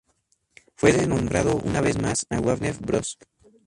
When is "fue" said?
0.77-0.93